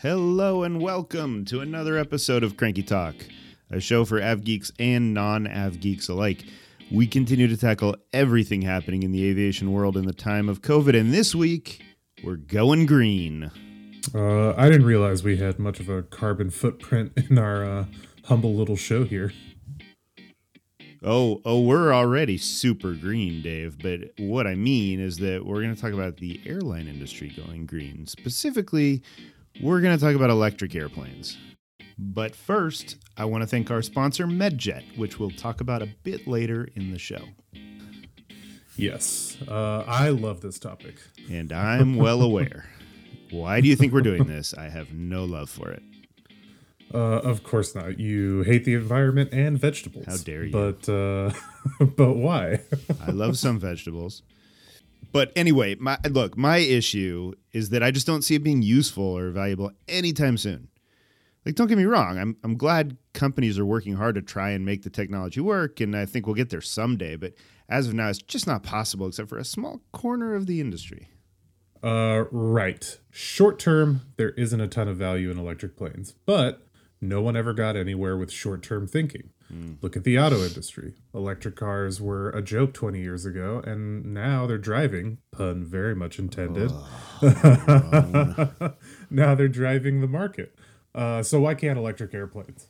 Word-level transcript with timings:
Hello 0.00 0.62
and 0.62 0.80
welcome 0.80 1.44
to 1.46 1.58
another 1.58 1.98
episode 1.98 2.44
of 2.44 2.56
Cranky 2.56 2.84
Talk, 2.84 3.16
a 3.68 3.80
show 3.80 4.04
for 4.04 4.22
av 4.22 4.44
geeks 4.44 4.70
and 4.78 5.12
non 5.12 5.48
av 5.48 5.80
geeks 5.80 6.08
alike. 6.08 6.44
We 6.92 7.08
continue 7.08 7.48
to 7.48 7.56
tackle 7.56 7.96
everything 8.12 8.62
happening 8.62 9.02
in 9.02 9.10
the 9.10 9.28
aviation 9.28 9.72
world 9.72 9.96
in 9.96 10.06
the 10.06 10.12
time 10.12 10.48
of 10.48 10.62
COVID, 10.62 10.96
and 10.96 11.12
this 11.12 11.34
week 11.34 11.82
we're 12.22 12.36
going 12.36 12.86
green. 12.86 13.50
Uh, 14.14 14.54
I 14.56 14.68
didn't 14.68 14.86
realize 14.86 15.24
we 15.24 15.38
had 15.38 15.58
much 15.58 15.80
of 15.80 15.88
a 15.88 16.04
carbon 16.04 16.50
footprint 16.50 17.10
in 17.28 17.36
our 17.36 17.64
uh, 17.64 17.84
humble 18.26 18.54
little 18.54 18.76
show 18.76 19.02
here. 19.02 19.32
Oh, 21.02 21.42
oh, 21.44 21.60
we're 21.60 21.92
already 21.92 22.38
super 22.38 22.92
green, 22.92 23.42
Dave. 23.42 23.78
But 23.80 24.12
what 24.16 24.46
I 24.46 24.54
mean 24.54 25.00
is 25.00 25.16
that 25.18 25.44
we're 25.44 25.60
going 25.60 25.74
to 25.74 25.80
talk 25.80 25.92
about 25.92 26.18
the 26.18 26.40
airline 26.46 26.86
industry 26.86 27.32
going 27.36 27.66
green. 27.66 28.06
Specifically, 28.06 29.02
we're 29.60 29.80
going 29.80 29.96
to 29.96 30.04
talk 30.04 30.14
about 30.14 30.30
electric 30.30 30.74
airplanes. 30.74 31.36
But 31.98 32.34
first, 32.34 32.96
I 33.16 33.24
want 33.24 33.42
to 33.42 33.46
thank 33.46 33.70
our 33.70 33.82
sponsor, 33.82 34.26
MedJet, 34.26 34.96
which 34.96 35.18
we'll 35.18 35.30
talk 35.30 35.60
about 35.60 35.82
a 35.82 35.88
bit 36.04 36.28
later 36.28 36.68
in 36.76 36.92
the 36.92 36.98
show. 36.98 37.22
Yes, 38.76 39.36
uh, 39.48 39.82
I 39.86 40.10
love 40.10 40.40
this 40.40 40.60
topic. 40.60 40.94
And 41.28 41.52
I'm 41.52 41.96
well 41.96 42.22
aware. 42.22 42.66
Why 43.30 43.60
do 43.60 43.66
you 43.68 43.74
think 43.74 43.92
we're 43.92 44.02
doing 44.02 44.24
this? 44.24 44.54
I 44.54 44.68
have 44.68 44.92
no 44.92 45.24
love 45.24 45.50
for 45.50 45.70
it. 45.70 45.82
Uh, 46.94 47.18
of 47.18 47.42
course 47.42 47.74
not. 47.74 47.98
You 47.98 48.42
hate 48.42 48.64
the 48.64 48.74
environment 48.74 49.30
and 49.32 49.58
vegetables. 49.58 50.06
How 50.06 50.16
dare 50.16 50.44
you. 50.44 50.52
But 50.52 50.88
uh, 50.88 51.32
but 51.96 52.14
why? 52.14 52.60
I 53.04 53.10
love 53.10 53.36
some 53.36 53.58
vegetables. 53.58 54.22
But 55.12 55.32
anyway, 55.34 55.74
my 55.76 55.98
look, 56.10 56.36
my 56.36 56.58
issue 56.58 57.32
is 57.52 57.70
that 57.70 57.82
I 57.82 57.90
just 57.90 58.06
don't 58.06 58.22
see 58.22 58.34
it 58.34 58.42
being 58.42 58.62
useful 58.62 59.04
or 59.04 59.30
valuable 59.30 59.72
anytime 59.88 60.36
soon. 60.36 60.68
Like 61.46 61.54
don't 61.54 61.66
get 61.66 61.78
me 61.78 61.84
wrong, 61.84 62.18
I'm 62.18 62.36
I'm 62.44 62.56
glad 62.56 62.96
companies 63.14 63.58
are 63.58 63.64
working 63.64 63.94
hard 63.94 64.14
to 64.16 64.22
try 64.22 64.50
and 64.50 64.64
make 64.64 64.82
the 64.82 64.90
technology 64.90 65.40
work 65.40 65.80
and 65.80 65.96
I 65.96 66.04
think 66.04 66.26
we'll 66.26 66.34
get 66.34 66.50
there 66.50 66.60
someday, 66.60 67.16
but 67.16 67.34
as 67.68 67.88
of 67.88 67.94
now 67.94 68.08
it's 68.08 68.18
just 68.18 68.46
not 68.46 68.62
possible 68.62 69.06
except 69.06 69.28
for 69.28 69.38
a 69.38 69.44
small 69.44 69.80
corner 69.92 70.34
of 70.34 70.46
the 70.46 70.60
industry. 70.60 71.08
Uh, 71.82 72.24
right. 72.30 72.98
Short 73.10 73.58
term, 73.58 74.02
there 74.16 74.30
isn't 74.30 74.60
a 74.60 74.68
ton 74.68 74.88
of 74.88 74.96
value 74.96 75.30
in 75.30 75.38
electric 75.38 75.76
planes, 75.76 76.14
but 76.26 76.66
no 77.00 77.22
one 77.22 77.36
ever 77.36 77.52
got 77.52 77.76
anywhere 77.76 78.16
with 78.16 78.32
short 78.32 78.62
term 78.62 78.86
thinking. 78.86 79.30
Mm. 79.52 79.82
Look 79.82 79.96
at 79.96 80.04
the 80.04 80.18
auto 80.18 80.44
industry. 80.44 80.94
Electric 81.14 81.56
cars 81.56 82.00
were 82.00 82.30
a 82.30 82.42
joke 82.42 82.74
20 82.74 83.00
years 83.00 83.24
ago, 83.24 83.62
and 83.64 84.12
now 84.12 84.46
they're 84.46 84.58
driving, 84.58 85.18
pun 85.30 85.64
very 85.64 85.94
much 85.94 86.18
intended. 86.18 86.70
Oh, 86.72 88.74
now 89.10 89.34
they're 89.34 89.48
driving 89.48 90.00
the 90.00 90.06
market. 90.06 90.54
Uh, 90.94 91.22
so 91.22 91.40
why 91.40 91.54
can't 91.54 91.78
electric 91.78 92.12
airplanes? 92.12 92.68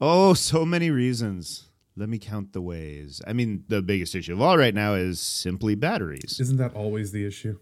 Oh, 0.00 0.34
so 0.34 0.66
many 0.66 0.90
reasons. 0.90 1.68
Let 1.96 2.08
me 2.08 2.18
count 2.18 2.52
the 2.52 2.62
ways. 2.62 3.20
I 3.26 3.32
mean, 3.32 3.64
the 3.68 3.82
biggest 3.82 4.14
issue 4.14 4.32
of 4.32 4.40
all 4.40 4.58
right 4.58 4.74
now 4.74 4.94
is 4.94 5.20
simply 5.20 5.74
batteries. 5.74 6.38
Isn't 6.40 6.56
that 6.56 6.74
always 6.74 7.12
the 7.12 7.26
issue? 7.26 7.58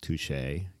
Touche. 0.00 0.30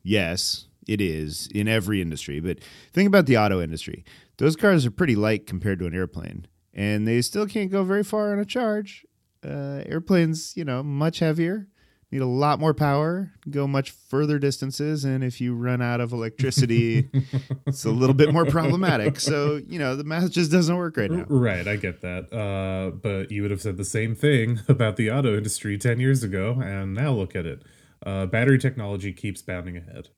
Yes, 0.02 0.66
it 0.88 1.00
is 1.00 1.48
in 1.54 1.68
every 1.68 2.02
industry. 2.02 2.40
But 2.40 2.58
think 2.92 3.06
about 3.06 3.26
the 3.26 3.36
auto 3.36 3.60
industry. 3.60 4.04
Those 4.38 4.56
cars 4.56 4.86
are 4.86 4.90
pretty 4.90 5.14
light 5.14 5.46
compared 5.46 5.78
to 5.80 5.86
an 5.86 5.94
airplane, 5.94 6.46
and 6.74 7.06
they 7.06 7.20
still 7.22 7.46
can't 7.46 7.70
go 7.70 7.84
very 7.84 8.02
far 8.02 8.32
on 8.32 8.38
a 8.38 8.44
charge. 8.44 9.04
Uh, 9.44 9.82
airplanes, 9.86 10.56
you 10.56 10.64
know, 10.64 10.82
much 10.82 11.20
heavier, 11.20 11.68
need 12.10 12.22
a 12.22 12.26
lot 12.26 12.58
more 12.58 12.74
power, 12.74 13.32
go 13.50 13.66
much 13.66 13.90
further 13.90 14.38
distances, 14.38 15.04
and 15.04 15.22
if 15.22 15.40
you 15.40 15.54
run 15.54 15.82
out 15.82 16.00
of 16.00 16.12
electricity, 16.12 17.08
it's 17.66 17.84
a 17.84 17.90
little 17.90 18.14
bit 18.14 18.32
more 18.32 18.46
problematic. 18.46 19.20
So, 19.20 19.60
you 19.68 19.78
know, 19.78 19.94
the 19.94 20.04
math 20.04 20.30
just 20.30 20.50
doesn't 20.50 20.76
work 20.76 20.96
right 20.96 21.10
now. 21.10 21.26
Right, 21.28 21.66
I 21.68 21.76
get 21.76 22.00
that. 22.00 22.32
Uh, 22.32 22.96
but 22.96 23.30
you 23.30 23.42
would 23.42 23.50
have 23.50 23.60
said 23.60 23.76
the 23.76 23.84
same 23.84 24.14
thing 24.14 24.60
about 24.68 24.96
the 24.96 25.10
auto 25.10 25.36
industry 25.36 25.76
10 25.76 26.00
years 26.00 26.22
ago, 26.22 26.60
and 26.62 26.94
now 26.94 27.12
look 27.12 27.36
at 27.36 27.46
it. 27.46 27.62
Uh, 28.04 28.26
battery 28.26 28.58
technology 28.58 29.12
keeps 29.12 29.42
bounding 29.42 29.76
ahead. 29.76 30.08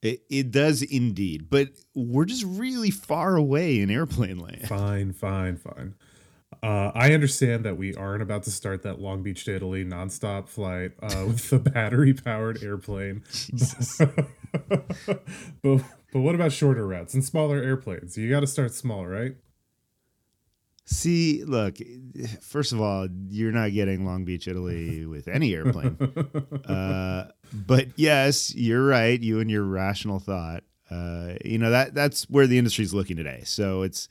It, 0.00 0.22
it 0.30 0.50
does 0.52 0.82
indeed, 0.82 1.50
but 1.50 1.70
we're 1.94 2.24
just 2.24 2.44
really 2.44 2.90
far 2.90 3.36
away 3.36 3.80
in 3.80 3.90
airplane 3.90 4.38
land. 4.38 4.68
Fine, 4.68 5.12
fine, 5.12 5.56
fine. 5.56 5.94
Uh, 6.62 6.90
I 6.94 7.12
understand 7.14 7.64
that 7.64 7.76
we 7.76 7.94
aren't 7.94 8.22
about 8.22 8.44
to 8.44 8.50
start 8.50 8.82
that 8.82 9.00
Long 9.00 9.22
Beach 9.22 9.44
to 9.44 9.54
Italy 9.54 9.84
nonstop 9.84 10.48
flight 10.48 10.92
uh, 11.02 11.24
with 11.26 11.50
the 11.50 11.58
battery 11.58 12.14
powered 12.14 12.62
airplane. 12.62 13.22
but, 13.98 15.82
but 16.12 16.20
what 16.20 16.34
about 16.34 16.52
shorter 16.52 16.86
routes 16.86 17.14
and 17.14 17.24
smaller 17.24 17.62
airplanes? 17.62 18.16
You 18.16 18.30
got 18.30 18.40
to 18.40 18.46
start 18.46 18.74
small, 18.74 19.06
right? 19.06 19.36
See, 20.90 21.44
look, 21.44 21.76
first 22.40 22.72
of 22.72 22.80
all, 22.80 23.08
you're 23.28 23.52
not 23.52 23.74
getting 23.74 24.06
Long 24.06 24.24
Beach, 24.24 24.48
Italy 24.48 25.04
with 25.06 25.28
any 25.28 25.54
airplane. 25.54 25.98
uh, 26.66 27.30
but 27.52 27.88
yes, 27.96 28.54
you're 28.54 28.86
right. 28.86 29.20
You 29.20 29.40
and 29.40 29.50
your 29.50 29.64
rational 29.64 30.18
thought. 30.18 30.64
Uh, 30.90 31.34
you 31.44 31.58
know 31.58 31.70
that 31.70 31.92
that's 31.92 32.24
where 32.30 32.46
the 32.46 32.56
industry's 32.56 32.94
looking 32.94 33.18
today. 33.18 33.42
So 33.44 33.82
it's 33.82 34.08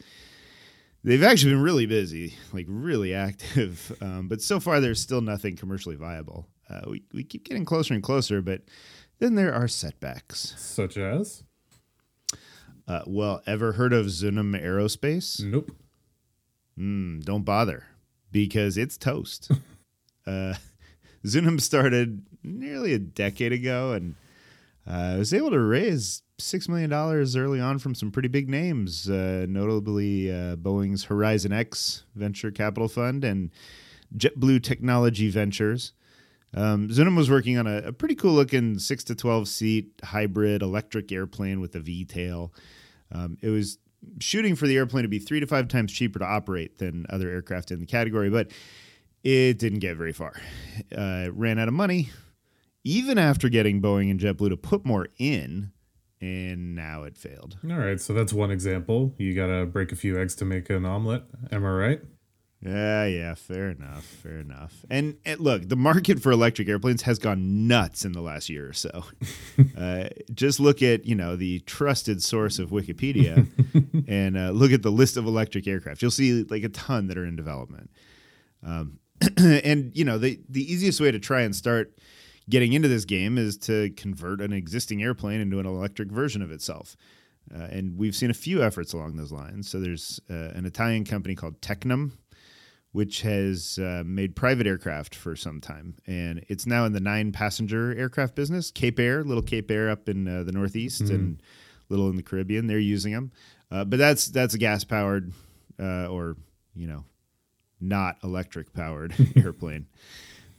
they've 1.03 1.23
actually 1.23 1.53
been 1.53 1.63
really 1.63 1.87
busy, 1.87 2.35
like 2.53 2.67
really 2.69 3.11
active. 3.15 3.91
Um, 4.01 4.27
but 4.27 4.43
so 4.43 4.59
far, 4.59 4.79
there's 4.79 5.01
still 5.01 5.21
nothing 5.21 5.55
commercially 5.55 5.95
viable. 5.95 6.47
Uh, 6.69 6.81
we 6.91 7.03
we 7.11 7.23
keep 7.23 7.43
getting 7.43 7.65
closer 7.65 7.95
and 7.95 8.03
closer, 8.03 8.43
but 8.43 8.61
then 9.17 9.33
there 9.33 9.51
are 9.51 9.67
setbacks, 9.67 10.53
such 10.59 10.95
as. 10.95 11.43
Uh, 12.87 13.01
well, 13.07 13.41
ever 13.47 13.71
heard 13.71 13.93
of 13.93 14.05
Zunum 14.05 14.55
Aerospace? 14.61 15.43
Nope. 15.43 15.71
Mm, 16.77 17.23
don't 17.23 17.43
bother 17.43 17.85
because 18.31 18.77
it's 18.77 18.97
toast. 18.97 19.51
uh, 20.27 20.53
Zunum 21.25 21.59
started 21.59 22.25
nearly 22.43 22.93
a 22.93 22.99
decade 22.99 23.51
ago 23.51 23.93
and 23.93 24.15
uh, 24.87 25.15
was 25.17 25.33
able 25.33 25.49
to 25.49 25.59
raise 25.59 26.21
$6 26.39 26.69
million 26.69 26.93
early 26.93 27.59
on 27.59 27.79
from 27.79 27.95
some 27.95 28.11
pretty 28.11 28.27
big 28.27 28.47
names, 28.47 29.09
uh, 29.09 29.45
notably 29.49 30.31
uh, 30.31 30.55
Boeing's 30.55 31.05
Horizon 31.05 31.51
X 31.51 32.03
Venture 32.15 32.51
Capital 32.51 32.87
Fund 32.87 33.23
and 33.23 33.51
JetBlue 34.15 34.63
Technology 34.63 35.29
Ventures. 35.29 35.93
Um, 36.53 36.87
Zunum 36.87 37.17
was 37.17 37.29
working 37.29 37.57
on 37.57 37.67
a, 37.67 37.77
a, 37.87 37.93
pretty 37.93 38.15
cool 38.15 38.33
looking 38.33 38.79
6 38.79 39.03
to 39.05 39.15
12 39.15 39.47
seat 39.49 39.91
hybrid 40.03 40.61
electric 40.61 41.11
airplane 41.11 41.59
with 41.59 41.75
a 41.75 41.79
V 41.79 42.05
tail. 42.05 42.53
Um, 43.11 43.37
it 43.41 43.49
was 43.49 43.79
shooting 44.19 44.55
for 44.55 44.67
the 44.67 44.75
airplane 44.77 45.03
to 45.03 45.09
be 45.09 45.19
three 45.19 45.39
to 45.39 45.47
five 45.47 45.67
times 45.67 45.91
cheaper 45.91 46.19
to 46.19 46.25
operate 46.25 46.77
than 46.77 47.05
other 47.09 47.29
aircraft 47.29 47.71
in 47.71 47.79
the 47.79 47.85
category, 47.85 48.29
but 48.29 48.51
it 49.23 49.59
didn't 49.59 49.79
get 49.79 49.97
very 49.97 50.13
far. 50.13 50.33
Uh, 50.95 51.27
ran 51.31 51.59
out 51.59 51.67
of 51.67 51.73
money, 51.73 52.09
even 52.83 53.17
after 53.17 53.49
getting 53.49 53.81
Boeing 53.81 54.09
and 54.11 54.19
JetBlue 54.19 54.49
to 54.49 54.57
put 54.57 54.85
more 54.85 55.07
in, 55.17 55.71
and 56.21 56.75
now 56.75 57.03
it 57.03 57.17
failed. 57.17 57.57
All 57.69 57.77
right, 57.77 57.99
so 57.99 58.13
that's 58.13 58.33
one 58.33 58.51
example. 58.51 59.13
You 59.17 59.35
got 59.35 59.47
to 59.47 59.65
break 59.65 59.91
a 59.91 59.95
few 59.95 60.19
eggs 60.19 60.35
to 60.35 60.45
make 60.45 60.69
an 60.69 60.85
omelet. 60.85 61.23
Am 61.51 61.65
I 61.65 61.69
right? 61.69 62.01
Yeah, 62.61 63.05
yeah, 63.05 63.35
fair 63.35 63.69
enough, 63.69 64.03
fair 64.03 64.39
enough. 64.39 64.83
And, 64.89 65.17
and, 65.25 65.39
look, 65.39 65.69
the 65.69 65.75
market 65.75 66.19
for 66.19 66.31
electric 66.31 66.67
airplanes 66.67 67.03
has 67.03 67.19
gone 67.19 67.67
nuts 67.67 68.03
in 68.03 68.13
the 68.13 68.21
last 68.21 68.49
year 68.49 68.67
or 68.67 68.73
so. 68.73 69.03
uh, 69.77 70.05
just 70.33 70.59
look 70.59 70.81
at 70.81 71.05
you 71.05 71.13
know 71.13 71.35
the 71.35 71.59
trusted 71.61 72.23
source 72.23 72.57
of 72.57 72.71
Wikipedia, 72.71 73.47
and 74.07 74.37
uh, 74.37 74.49
look 74.49 74.71
at 74.71 74.81
the 74.81 74.91
list 74.91 75.17
of 75.17 75.27
electric 75.27 75.67
aircraft. 75.67 76.01
You'll 76.01 76.09
see 76.09 76.43
like 76.43 76.63
a 76.63 76.69
ton 76.69 77.07
that 77.07 77.17
are 77.17 77.25
in 77.25 77.35
development. 77.35 77.91
Um, 78.65 78.99
and 79.37 79.95
you 79.95 80.03
know 80.03 80.17
the 80.17 80.39
the 80.49 80.71
easiest 80.71 80.99
way 80.99 81.11
to 81.11 81.19
try 81.19 81.41
and 81.41 81.55
start 81.55 81.99
getting 82.49 82.73
into 82.73 82.87
this 82.87 83.05
game 83.05 83.37
is 83.37 83.57
to 83.57 83.91
convert 83.91 84.41
an 84.41 84.53
existing 84.53 85.03
airplane 85.03 85.41
into 85.41 85.59
an 85.59 85.67
electric 85.67 86.09
version 86.09 86.41
of 86.41 86.51
itself. 86.51 86.95
Uh, 87.53 87.63
and 87.63 87.97
we've 87.97 88.15
seen 88.15 88.29
a 88.29 88.33
few 88.33 88.63
efforts 88.63 88.93
along 88.93 89.15
those 89.15 89.31
lines. 89.31 89.69
So 89.69 89.79
there's 89.79 90.19
uh, 90.29 90.51
an 90.53 90.65
Italian 90.65 91.05
company 91.05 91.33
called 91.33 91.61
Tecnam 91.61 92.11
which 92.97 93.21
has 93.21 93.77
uh, 93.77 94.01
made 94.03 94.35
private 94.35 94.65
aircraft 94.65 95.13
for 95.13 95.35
some 95.35 95.61
time, 95.61 95.93
and 96.07 96.43
it's 96.47 96.65
now 96.65 96.83
in 96.83 96.93
the 96.93 96.99
nine 96.99 97.31
passenger 97.31 97.95
aircraft 97.95 98.33
business. 98.33 98.71
Cape 98.71 98.99
Air, 98.99 99.23
little 99.23 99.43
Cape 99.43 99.69
Air 99.69 99.91
up 99.91 100.09
in 100.09 100.27
uh, 100.27 100.41
the 100.41 100.51
Northeast, 100.51 101.03
mm-hmm. 101.03 101.13
and 101.13 101.43
little 101.89 102.09
in 102.09 102.15
the 102.15 102.23
Caribbean, 102.23 102.65
they're 102.65 102.79
using 102.79 103.13
them. 103.13 103.31
Uh, 103.69 103.85
but 103.85 103.99
that's 103.99 104.29
that's 104.29 104.55
a 104.55 104.57
gas 104.57 104.83
powered 104.83 105.31
uh, 105.79 106.07
or 106.07 106.37
you 106.73 106.87
know 106.87 107.05
not 107.79 108.17
electric 108.23 108.73
powered 108.73 109.13
airplane. 109.35 109.85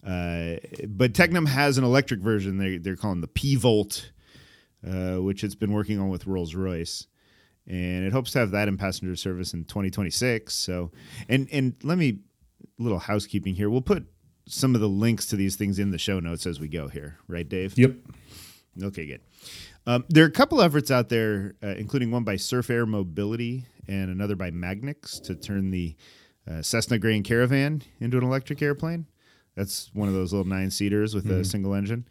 Uh, 0.07 0.63
but 0.87 1.15
Tecnam 1.15 1.49
has 1.49 1.77
an 1.77 1.83
electric 1.83 2.21
version. 2.21 2.59
They 2.59 2.77
they're 2.77 2.95
calling 2.95 3.21
the 3.21 3.27
P 3.27 3.57
Volt, 3.57 4.13
uh, 4.89 5.17
which 5.17 5.43
it's 5.43 5.57
been 5.57 5.73
working 5.73 5.99
on 5.99 6.09
with 6.09 6.29
Rolls 6.29 6.55
Royce 6.55 7.09
and 7.69 8.07
it 8.07 8.13
hopes 8.13 8.31
to 8.33 8.39
have 8.39 8.53
that 8.53 8.67
in 8.67 8.79
passenger 8.79 9.15
service 9.15 9.53
in 9.53 9.65
2026. 9.65 10.55
So, 10.55 10.91
and 11.29 11.49
and 11.53 11.75
let 11.83 11.99
me 11.99 12.21
little 12.79 12.99
housekeeping 12.99 13.55
here. 13.55 13.71
We'll 13.71 13.81
put 13.81 14.07
some 14.47 14.75
of 14.75 14.81
the 14.81 14.89
links 14.89 15.27
to 15.27 15.37
these 15.37 15.57
things 15.57 15.79
in 15.79 15.91
the 15.91 15.99
show 15.99 16.21
notes 16.21 16.47
as 16.47 16.59
we 16.59 16.69
go 16.69 16.89
here, 16.89 17.19
right, 17.29 17.49
Dave? 17.49 17.77
Yep. 17.77 17.97
Okay, 18.83 19.07
good. 19.07 19.21
Um, 19.87 20.05
there 20.09 20.25
are 20.25 20.29
a 20.29 20.33
couple 20.33 20.61
efforts 20.63 20.91
out 20.91 21.09
there, 21.09 21.55
uh, 21.63 21.69
including 21.69 22.11
one 22.11 22.25
by 22.25 22.37
Surf 22.37 22.71
Air 22.71 22.87
Mobility 22.87 23.67
and 23.87 24.11
another 24.11 24.37
by 24.37 24.51
magniX 24.51 25.23
to 25.25 25.35
turn 25.35 25.71
the 25.71 25.97
uh, 26.49 26.63
Cessna 26.63 26.99
Grand 26.99 27.25
Caravan 27.25 27.83
into 28.01 28.19
an 28.19 28.25
electric 28.25 28.63
airplane. 28.63 29.07
That's 29.57 29.91
one 29.93 30.09
of 30.09 30.15
those 30.15 30.33
little 30.33 30.47
nine 30.47 30.71
seaters 30.71 31.15
with 31.15 31.29
a 31.31 31.45
single 31.45 31.75
engine. 31.75 32.07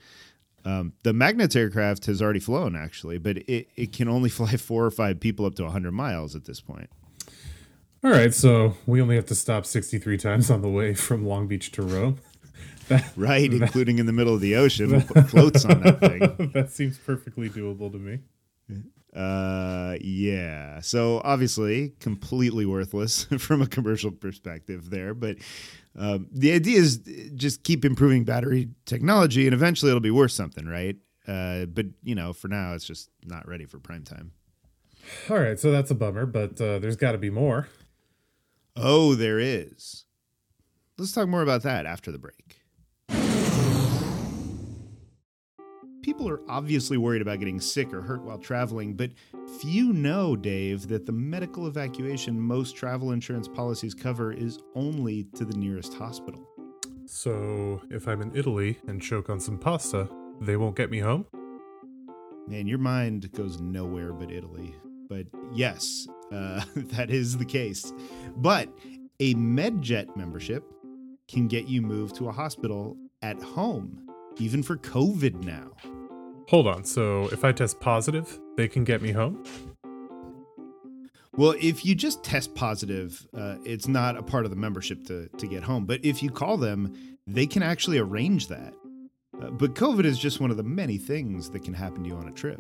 Um, 0.66 0.94
the 1.04 1.14
magniX 1.14 1.56
aircraft 1.56 2.08
has 2.08 2.22
already 2.22 2.42
flown, 2.42 2.76
actually, 2.76 3.20
but 3.20 3.38
it, 3.38 3.70
it 3.78 3.94
can 3.94 4.10
only 4.10 4.30
fly 4.32 4.58
four 4.58 4.84
or 4.84 4.92
five 4.92 5.20
people 5.20 5.46
up 5.46 5.56
to 5.56 5.64
100 5.64 5.92
miles 5.92 6.36
at 6.36 6.44
this 6.44 6.60
point. 6.60 6.90
All 8.04 8.12
right, 8.12 8.34
so 8.34 8.76
we 8.86 9.02
only 9.02 9.16
have 9.16 9.26
to 9.28 9.36
stop 9.36 9.66
63 9.66 10.18
times 10.18 10.52
on 10.52 10.62
the 10.62 10.70
way 10.70 10.94
from 10.94 11.26
Long 11.26 11.48
Beach 11.48 11.72
to 11.74 11.82
Rome. 11.82 12.20
That, 12.90 13.04
Right, 13.18 13.52
including 13.52 14.00
in 14.00 14.06
the 14.06 14.14
middle 14.14 14.34
of 14.34 14.40
the 14.40 14.56
ocean. 14.56 14.90
We'll 14.92 15.02
put 15.02 15.30
floats 15.30 15.66
on 15.66 15.82
that 15.82 16.00
thing. 16.00 16.52
that 16.54 16.72
seems 16.72 16.98
perfectly 16.98 17.50
doable 17.50 17.92
to 17.92 17.98
me. 17.98 18.20
Uh, 19.14 19.98
yeah. 20.00 20.80
So 20.80 21.20
obviously, 21.26 21.96
completely 22.00 22.66
worthless 22.66 23.26
from 23.40 23.62
a 23.62 23.68
commercial 23.68 24.12
perspective 24.12 24.90
there. 24.90 25.14
But 25.14 25.36
um, 25.98 26.30
the 26.32 26.54
idea 26.54 26.80
is 26.80 27.00
just 27.36 27.64
keep 27.64 27.84
improving 27.84 28.24
battery 28.24 28.70
technology, 28.86 29.48
and 29.48 29.54
eventually 29.54 29.92
it'll 29.92 30.00
be 30.00 30.10
worth 30.10 30.32
something, 30.32 30.66
right? 30.66 30.96
Uh, 31.28 31.66
but 31.66 31.88
you 32.04 32.16
know, 32.16 32.32
for 32.32 32.48
now, 32.48 32.74
it's 32.74 32.86
just 32.86 33.10
not 33.26 33.46
ready 33.50 33.66
for 33.66 33.80
prime 33.80 34.06
time. 34.06 34.32
All 35.30 35.40
right, 35.40 35.60
so 35.60 35.72
that's 35.72 35.92
a 35.92 35.96
bummer, 35.96 36.26
but 36.26 36.62
uh, 36.62 36.80
there's 36.80 36.96
got 36.96 37.12
to 37.12 37.18
be 37.18 37.30
more. 37.30 37.68
Oh, 38.80 39.16
there 39.16 39.40
is. 39.40 40.06
Let's 41.00 41.12
talk 41.12 41.28
more 41.28 41.42
about 41.42 41.64
that 41.64 41.88
after 41.88 42.12
the 42.12 42.20
break. 42.20 42.62
People 46.04 46.30
are 46.30 46.42
obviously 46.48 46.96
worried 46.96 47.22
about 47.22 47.40
getting 47.40 47.60
sick 47.60 47.92
or 47.92 48.02
hurt 48.02 48.24
while 48.24 48.38
traveling, 48.38 48.94
but 48.94 49.12
few 49.60 49.94
know, 49.94 50.36
Dave, 50.36 50.88
that 50.88 51.06
the 51.06 51.12
medical 51.12 51.68
evacuation 51.68 52.40
most 52.40 52.76
travel 52.76 53.12
insurance 53.12 53.48
policies 53.48 53.94
cover 53.94 54.32
is 54.32 54.60
only 54.76 55.26
to 55.36 55.44
the 55.44 55.58
nearest 55.58 55.96
hospital. 55.96 56.48
So 57.06 57.82
if 57.90 58.08
I'm 58.08 58.22
in 58.22 58.36
Italy 58.36 58.78
and 58.88 59.02
choke 59.02 59.30
on 59.30 59.40
some 59.40 59.58
pasta, 59.58 60.08
they 60.40 60.56
won't 60.56 60.76
get 60.76 60.92
me 60.92 61.00
home? 61.00 61.26
Man, 62.48 62.68
your 62.68 62.80
mind 62.80 63.32
goes 63.34 63.60
nowhere 63.60 64.14
but 64.14 64.32
Italy. 64.32 64.76
But 65.10 65.26
yes, 65.54 66.08
uh, 66.32 66.62
that 66.76 67.10
is 67.10 67.38
the 67.38 67.46
case. 67.46 67.94
But 68.36 68.70
a 69.20 69.34
MedJet 69.36 70.16
membership 70.16 70.64
can 71.28 71.48
get 71.48 71.68
you 71.68 71.82
moved 71.82 72.16
to 72.16 72.30
a 72.30 72.32
hospital 72.32 72.98
at 73.22 73.42
home, 73.42 74.08
even 74.38 74.64
for 74.64 74.78
COVID 74.78 75.44
now. 75.44 75.72
Hold 76.50 76.68
on, 76.68 76.84
so 76.86 77.28
if 77.34 77.44
I 77.44 77.52
test 77.52 77.80
positive, 77.80 78.40
they 78.56 78.68
can 78.68 78.84
get 78.84 79.02
me 79.02 79.12
home? 79.12 79.44
Well, 81.36 81.56
if 81.60 81.86
you 81.86 81.94
just 81.94 82.24
test 82.24 82.56
positive, 82.56 83.28
uh, 83.38 83.58
it's 83.64 83.88
not 83.88 84.18
a 84.18 84.24
part 84.24 84.46
of 84.46 84.50
the 84.50 84.58
membership 84.58 85.06
to, 85.06 85.28
to 85.28 85.48
get 85.48 85.62
home. 85.62 85.86
But 85.86 86.04
if 86.04 86.24
you 86.24 86.32
call 86.32 86.58
them, 86.58 86.96
they 87.28 87.46
can 87.46 87.62
actually 87.62 88.00
arrange 88.00 88.48
that. 88.48 88.74
Uh, 89.40 89.52
but 89.52 89.76
COVID 89.76 90.06
is 90.06 90.18
just 90.18 90.40
one 90.40 90.50
of 90.50 90.58
the 90.58 90.64
many 90.64 90.98
things 90.98 91.52
that 91.52 91.64
can 91.64 91.76
happen 91.76 92.04
to 92.04 92.10
you 92.10 92.16
on 92.16 92.28
a 92.28 92.32
trip. 92.32 92.60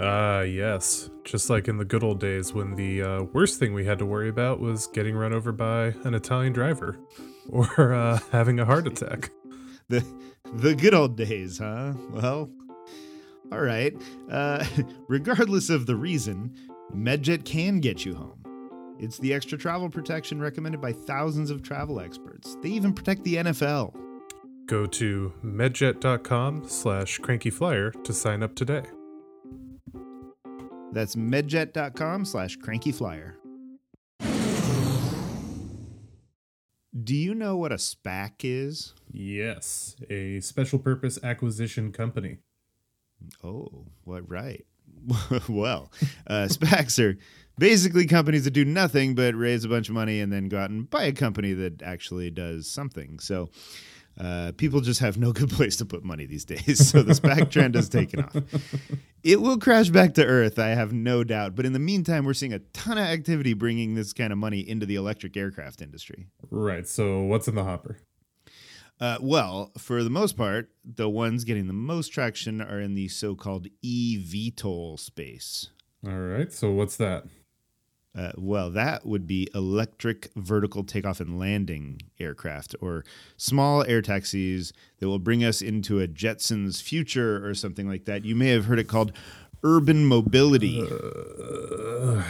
Ah, 0.00 0.42
yes. 0.42 1.10
Just 1.24 1.50
like 1.50 1.66
in 1.68 1.76
the 1.76 1.84
good 1.84 2.04
old 2.04 2.20
days 2.20 2.52
when 2.52 2.74
the 2.76 3.02
uh, 3.02 3.22
worst 3.24 3.58
thing 3.58 3.74
we 3.74 3.84
had 3.84 3.98
to 3.98 4.06
worry 4.06 4.28
about 4.28 4.60
was 4.60 4.86
getting 4.86 5.16
run 5.16 5.32
over 5.32 5.50
by 5.52 5.94
an 6.04 6.14
Italian 6.14 6.52
driver 6.52 6.98
or 7.48 7.92
uh, 7.92 8.18
having 8.30 8.60
a 8.60 8.64
heart 8.64 8.86
attack. 8.86 9.30
The 9.90 10.04
the 10.52 10.74
good 10.74 10.92
old 10.92 11.16
days, 11.16 11.56
huh? 11.56 11.94
Well, 12.10 12.50
all 13.50 13.60
right. 13.60 13.96
Uh, 14.30 14.62
regardless 15.08 15.70
of 15.70 15.86
the 15.86 15.96
reason, 15.96 16.54
MedJet 16.94 17.46
can 17.46 17.80
get 17.80 18.04
you 18.04 18.14
home. 18.14 18.44
It's 18.98 19.16
the 19.16 19.32
extra 19.32 19.56
travel 19.56 19.88
protection 19.88 20.42
recommended 20.42 20.82
by 20.82 20.92
thousands 20.92 21.50
of 21.50 21.62
travel 21.62 22.00
experts. 22.00 22.58
They 22.62 22.68
even 22.68 22.92
protect 22.92 23.24
the 23.24 23.36
NFL. 23.36 23.94
Go 24.66 24.84
to 24.84 25.32
medjet.com 25.42 26.68
slash 26.68 27.18
crankyflier 27.20 28.04
to 28.04 28.12
sign 28.12 28.42
up 28.42 28.54
today. 28.54 28.82
That's 30.92 31.16
medjet.com 31.16 32.24
slash 32.24 32.58
crankyflier. 32.58 33.34
Do 37.04 37.14
you 37.14 37.34
know 37.34 37.56
what 37.56 37.72
a 37.72 37.76
SPAC 37.76 38.32
is? 38.42 38.94
Yes, 39.12 39.96
a 40.10 40.40
special 40.40 40.78
purpose 40.78 41.18
acquisition 41.22 41.92
company. 41.92 42.38
Oh, 43.44 43.86
what 44.04 44.28
right. 44.28 44.64
well, 45.48 45.92
uh, 46.26 46.48
SPACs 46.50 47.02
are 47.02 47.16
basically 47.58 48.06
companies 48.06 48.44
that 48.44 48.52
do 48.52 48.64
nothing 48.64 49.14
but 49.14 49.34
raise 49.34 49.64
a 49.64 49.68
bunch 49.68 49.88
of 49.88 49.94
money 49.94 50.20
and 50.20 50.32
then 50.32 50.48
go 50.48 50.58
out 50.58 50.70
and 50.70 50.88
buy 50.88 51.04
a 51.04 51.12
company 51.12 51.52
that 51.52 51.82
actually 51.82 52.30
does 52.30 52.68
something. 52.70 53.18
So 53.18 53.50
uh, 54.18 54.52
people 54.56 54.80
just 54.80 55.00
have 55.00 55.16
no 55.16 55.32
good 55.38 55.50
place 55.50 55.76
to 55.76 55.84
put 55.84 56.04
money 56.04 56.26
these 56.26 56.44
days. 56.44 56.88
So 56.88 57.02
the 57.02 57.12
SPAC 57.12 57.50
trend 57.50 57.74
has 57.74 57.88
taken 57.88 58.24
off. 58.24 58.36
It 59.22 59.40
will 59.40 59.58
crash 59.58 59.90
back 59.90 60.14
to 60.14 60.24
earth, 60.24 60.58
I 60.58 60.68
have 60.68 60.92
no 60.92 61.24
doubt. 61.24 61.54
But 61.54 61.66
in 61.66 61.72
the 61.72 61.78
meantime, 61.78 62.24
we're 62.24 62.34
seeing 62.34 62.52
a 62.52 62.60
ton 62.60 62.98
of 62.98 63.04
activity 63.04 63.52
bringing 63.52 63.94
this 63.94 64.12
kind 64.12 64.32
of 64.32 64.38
money 64.38 64.60
into 64.60 64.86
the 64.86 64.94
electric 64.94 65.36
aircraft 65.36 65.82
industry. 65.82 66.28
Right, 66.50 66.86
so 66.86 67.20
what's 67.22 67.48
in 67.48 67.54
the 67.54 67.64
hopper? 67.64 67.98
Uh, 69.00 69.18
well, 69.20 69.70
for 69.78 70.02
the 70.02 70.10
most 70.10 70.36
part, 70.36 70.70
the 70.84 71.08
ones 71.08 71.44
getting 71.44 71.66
the 71.66 71.72
most 71.72 72.08
traction 72.08 72.60
are 72.60 72.80
in 72.80 72.94
the 72.94 73.08
so-called 73.08 73.68
eVTOL 73.84 74.98
space. 74.98 75.68
All 76.06 76.18
right, 76.18 76.52
so 76.52 76.70
what's 76.70 76.96
that? 76.96 77.24
Uh, 78.16 78.32
well, 78.36 78.70
that 78.70 79.06
would 79.06 79.26
be 79.26 79.48
electric 79.54 80.30
vertical 80.34 80.82
takeoff 80.82 81.20
and 81.20 81.38
landing 81.38 82.00
aircraft 82.18 82.74
or 82.80 83.04
small 83.36 83.84
air 83.84 84.02
taxis 84.02 84.72
that 84.98 85.06
will 85.08 85.18
bring 85.18 85.44
us 85.44 85.62
into 85.62 86.00
a 86.00 86.08
Jetsons 86.08 86.82
future 86.82 87.46
or 87.46 87.54
something 87.54 87.88
like 87.88 88.06
that. 88.06 88.24
You 88.24 88.34
may 88.34 88.48
have 88.48 88.64
heard 88.64 88.78
it 88.78 88.88
called 88.88 89.12
urban 89.62 90.06
mobility. 90.06 90.80
Uh, 90.82 92.22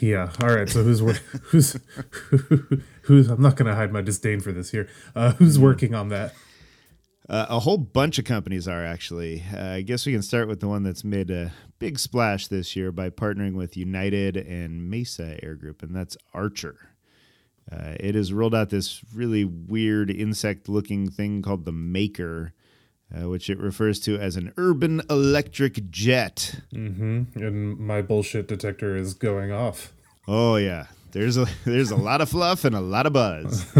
yeah. 0.00 0.32
All 0.40 0.54
right. 0.54 0.68
So 0.68 0.82
who's 0.82 1.02
wor- 1.02 1.12
who's 1.42 1.76
who's? 3.02 3.28
I'm 3.28 3.42
not 3.42 3.56
going 3.56 3.66
to 3.66 3.74
hide 3.74 3.92
my 3.92 4.02
disdain 4.02 4.40
for 4.40 4.52
this 4.52 4.70
here. 4.70 4.88
Uh, 5.14 5.32
who's 5.32 5.58
working 5.58 5.94
on 5.94 6.08
that? 6.08 6.34
Uh, 7.28 7.46
a 7.48 7.58
whole 7.60 7.78
bunch 7.78 8.18
of 8.18 8.24
companies 8.24 8.68
are 8.68 8.84
actually. 8.84 9.42
Uh, 9.52 9.70
I 9.72 9.82
guess 9.82 10.06
we 10.06 10.12
can 10.12 10.22
start 10.22 10.46
with 10.46 10.60
the 10.60 10.68
one 10.68 10.84
that's 10.84 11.02
made 11.02 11.30
a 11.30 11.52
big 11.78 11.98
splash 11.98 12.46
this 12.46 12.76
year 12.76 12.92
by 12.92 13.10
partnering 13.10 13.54
with 13.54 13.76
United 13.76 14.36
and 14.36 14.88
Mesa 14.88 15.36
Air 15.42 15.56
Group, 15.56 15.82
and 15.82 15.94
that's 15.94 16.16
Archer. 16.32 16.90
Uh, 17.70 17.94
it 17.98 18.14
has 18.14 18.32
rolled 18.32 18.54
out 18.54 18.70
this 18.70 19.02
really 19.12 19.44
weird 19.44 20.08
insect 20.08 20.68
looking 20.68 21.10
thing 21.10 21.42
called 21.42 21.64
the 21.64 21.72
Maker, 21.72 22.52
uh, 23.12 23.28
which 23.28 23.50
it 23.50 23.58
refers 23.58 23.98
to 24.00 24.16
as 24.18 24.36
an 24.36 24.52
urban 24.56 25.02
electric 25.10 25.90
jet. 25.90 26.60
Mm-hmm. 26.72 27.42
And 27.42 27.78
my 27.78 28.02
bullshit 28.02 28.46
detector 28.46 28.96
is 28.96 29.14
going 29.14 29.50
off. 29.50 29.92
Oh, 30.28 30.56
yeah. 30.56 30.86
There's 31.16 31.38
a 31.38 31.46
there's 31.64 31.90
a 31.90 31.96
lot 31.96 32.20
of 32.20 32.28
fluff 32.28 32.64
and 32.66 32.76
a 32.76 32.80
lot 32.80 33.06
of 33.06 33.12
buzz. 33.12 33.66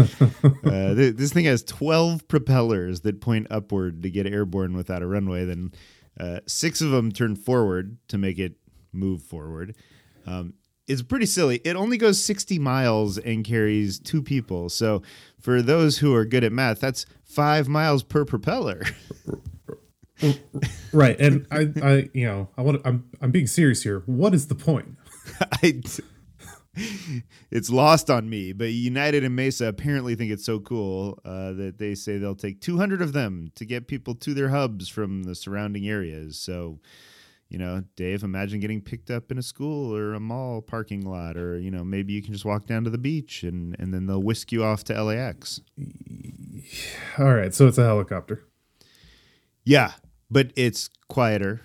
Uh, 0.63 0.93
th- 0.93 1.15
this 1.15 1.31
thing 1.31 1.45
has 1.45 1.63
12 1.63 2.27
propellers 2.27 3.01
that 3.01 3.21
point 3.21 3.47
upward 3.49 4.03
to 4.03 4.09
get 4.09 4.27
airborne 4.27 4.75
without 4.75 5.01
a 5.01 5.07
runway. 5.07 5.45
Then 5.45 5.71
uh, 6.19 6.39
six 6.45 6.81
of 6.81 6.91
them 6.91 7.11
turn 7.11 7.35
forward 7.35 7.97
to 8.09 8.17
make 8.17 8.37
it 8.37 8.55
move 8.91 9.21
forward. 9.21 9.75
Um, 10.25 10.53
it's 10.87 11.01
pretty 11.01 11.25
silly. 11.25 11.61
It 11.63 11.75
only 11.75 11.97
goes 11.97 12.21
60 12.23 12.59
miles 12.59 13.17
and 13.17 13.45
carries 13.45 13.97
two 13.97 14.21
people. 14.21 14.69
So 14.69 15.01
for 15.39 15.61
those 15.61 15.97
who 15.99 16.13
are 16.13 16.25
good 16.25 16.43
at 16.43 16.51
math, 16.51 16.79
that's 16.79 17.05
five 17.23 17.67
miles 17.67 18.03
per 18.03 18.25
propeller. 18.25 18.83
Right. 20.91 21.19
And 21.19 21.45
I, 21.51 21.67
I, 21.81 22.09
you 22.11 22.25
know, 22.25 22.49
I 22.57 22.61
want. 22.63 22.81
I'm, 22.83 23.07
I'm 23.21 23.29
being 23.29 23.45
serious 23.45 23.83
here. 23.83 24.01
What 24.07 24.33
is 24.33 24.47
the 24.47 24.55
point? 24.55 24.97
I, 25.61 25.81
it's 27.51 27.69
lost 27.69 28.09
on 28.09 28.29
me, 28.29 28.53
but 28.53 28.69
United 28.69 29.23
and 29.23 29.35
Mesa 29.35 29.67
apparently 29.67 30.15
think 30.15 30.31
it's 30.31 30.45
so 30.45 30.59
cool 30.59 31.19
uh, 31.25 31.53
that 31.53 31.77
they 31.77 31.95
say 31.95 32.17
they'll 32.17 32.35
take 32.35 32.61
200 32.61 33.01
of 33.01 33.13
them 33.13 33.51
to 33.55 33.65
get 33.65 33.87
people 33.87 34.15
to 34.15 34.33
their 34.33 34.49
hubs 34.49 34.87
from 34.89 35.23
the 35.23 35.35
surrounding 35.35 35.87
areas. 35.87 36.39
So, 36.39 36.79
you 37.49 37.57
know, 37.57 37.83
Dave, 37.95 38.23
imagine 38.23 38.59
getting 38.59 38.81
picked 38.81 39.09
up 39.09 39.31
in 39.31 39.37
a 39.37 39.43
school 39.43 39.95
or 39.95 40.13
a 40.13 40.19
mall 40.19 40.61
parking 40.61 41.01
lot, 41.01 41.37
or 41.37 41.57
you 41.57 41.71
know, 41.71 41.83
maybe 41.83 42.13
you 42.13 42.21
can 42.21 42.33
just 42.33 42.45
walk 42.45 42.65
down 42.65 42.83
to 42.83 42.89
the 42.89 42.97
beach 42.97 43.43
and 43.43 43.75
and 43.79 43.93
then 43.93 44.05
they'll 44.05 44.21
whisk 44.21 44.51
you 44.51 44.63
off 44.63 44.83
to 44.85 45.03
LAX. 45.03 45.61
All 47.17 47.33
right. 47.33 47.53
So 47.53 47.67
it's 47.67 47.77
a 47.77 47.85
helicopter. 47.85 48.43
Yeah, 49.63 49.93
but 50.29 50.51
it's 50.55 50.89
quieter. 51.07 51.61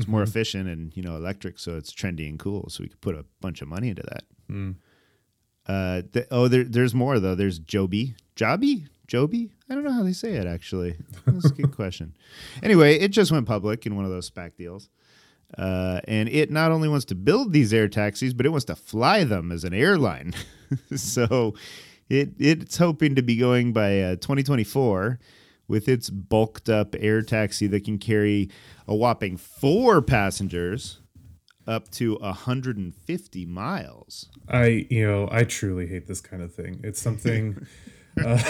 It's 0.00 0.08
more 0.08 0.22
efficient 0.22 0.68
and 0.68 0.96
you 0.96 1.02
know 1.02 1.16
electric, 1.16 1.58
so 1.58 1.76
it's 1.76 1.92
trendy 1.92 2.28
and 2.28 2.38
cool. 2.38 2.68
So 2.68 2.82
we 2.82 2.88
could 2.88 3.00
put 3.00 3.14
a 3.14 3.24
bunch 3.40 3.62
of 3.62 3.68
money 3.68 3.88
into 3.88 4.02
that. 4.02 4.24
Mm. 4.50 4.76
Uh, 5.66 6.02
th- 6.12 6.26
oh, 6.30 6.48
there, 6.48 6.64
there's 6.64 6.94
more 6.94 7.20
though. 7.20 7.34
There's 7.34 7.58
Joby, 7.58 8.14
Joby, 8.34 8.86
Joby. 9.06 9.50
I 9.68 9.74
don't 9.74 9.84
know 9.84 9.92
how 9.92 10.02
they 10.02 10.12
say 10.12 10.34
it 10.34 10.46
actually. 10.46 10.96
That's 11.26 11.50
a 11.50 11.54
good 11.54 11.72
question. 11.76 12.16
Anyway, 12.62 12.98
it 12.98 13.08
just 13.08 13.30
went 13.30 13.46
public 13.46 13.86
in 13.86 13.94
one 13.94 14.04
of 14.04 14.10
those 14.10 14.30
SPAC 14.30 14.56
deals. 14.56 14.88
Uh, 15.58 16.00
and 16.06 16.28
it 16.28 16.50
not 16.50 16.70
only 16.70 16.88
wants 16.88 17.04
to 17.06 17.14
build 17.14 17.52
these 17.52 17.74
air 17.74 17.88
taxis, 17.88 18.32
but 18.32 18.46
it 18.46 18.50
wants 18.50 18.64
to 18.66 18.76
fly 18.76 19.24
them 19.24 19.50
as 19.50 19.64
an 19.64 19.74
airline. 19.74 20.32
so 20.96 21.54
it 22.08 22.30
it's 22.38 22.76
hoping 22.76 23.14
to 23.14 23.22
be 23.22 23.36
going 23.36 23.72
by 23.72 24.00
uh, 24.00 24.16
2024 24.16 25.18
with 25.70 25.88
its 25.88 26.10
bulked 26.10 26.68
up 26.68 26.94
air 26.98 27.22
taxi 27.22 27.66
that 27.68 27.84
can 27.84 27.96
carry 27.96 28.50
a 28.86 28.94
whopping 28.94 29.36
four 29.36 30.02
passengers 30.02 30.98
up 31.66 31.88
to 31.92 32.16
150 32.16 33.46
miles. 33.46 34.28
I, 34.48 34.86
you 34.90 35.06
know, 35.06 35.28
I 35.30 35.44
truly 35.44 35.86
hate 35.86 36.08
this 36.08 36.20
kind 36.20 36.42
of 36.42 36.52
thing. 36.52 36.80
It's 36.82 37.00
something. 37.00 37.66
uh, 38.26 38.42